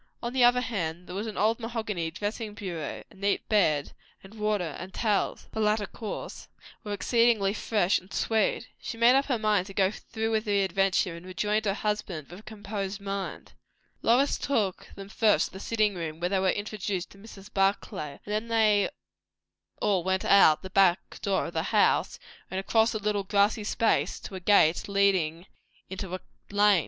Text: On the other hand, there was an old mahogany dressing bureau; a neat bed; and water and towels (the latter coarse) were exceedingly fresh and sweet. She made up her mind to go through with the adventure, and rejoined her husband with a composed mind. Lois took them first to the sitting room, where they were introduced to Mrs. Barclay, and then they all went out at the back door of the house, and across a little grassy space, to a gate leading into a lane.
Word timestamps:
On 0.23 0.33
the 0.33 0.43
other 0.43 0.61
hand, 0.61 1.05
there 1.05 1.13
was 1.15 1.27
an 1.27 1.37
old 1.37 1.59
mahogany 1.59 2.09
dressing 2.09 2.55
bureau; 2.55 3.03
a 3.11 3.13
neat 3.13 3.47
bed; 3.47 3.93
and 4.23 4.33
water 4.33 4.75
and 4.79 4.91
towels 4.95 5.47
(the 5.51 5.59
latter 5.59 5.85
coarse) 5.85 6.47
were 6.83 6.91
exceedingly 6.91 7.53
fresh 7.53 7.99
and 7.99 8.11
sweet. 8.11 8.67
She 8.79 8.97
made 8.97 9.13
up 9.13 9.25
her 9.27 9.37
mind 9.37 9.67
to 9.67 9.75
go 9.75 9.91
through 9.91 10.31
with 10.31 10.45
the 10.45 10.63
adventure, 10.63 11.15
and 11.15 11.23
rejoined 11.23 11.65
her 11.65 11.75
husband 11.75 12.29
with 12.31 12.39
a 12.39 12.41
composed 12.41 12.99
mind. 12.99 13.53
Lois 14.01 14.39
took 14.39 14.87
them 14.95 15.07
first 15.07 15.49
to 15.49 15.51
the 15.53 15.59
sitting 15.59 15.93
room, 15.93 16.19
where 16.19 16.29
they 16.29 16.39
were 16.39 16.49
introduced 16.49 17.11
to 17.11 17.19
Mrs. 17.19 17.53
Barclay, 17.53 18.17
and 18.25 18.33
then 18.33 18.47
they 18.47 18.89
all 19.79 20.03
went 20.03 20.25
out 20.25 20.57
at 20.57 20.61
the 20.63 20.71
back 20.71 21.21
door 21.21 21.45
of 21.45 21.53
the 21.53 21.61
house, 21.69 22.17
and 22.49 22.59
across 22.59 22.95
a 22.95 22.97
little 22.97 23.23
grassy 23.23 23.63
space, 23.63 24.19
to 24.21 24.33
a 24.33 24.39
gate 24.39 24.89
leading 24.89 25.45
into 25.91 26.15
a 26.15 26.19
lane. 26.49 26.79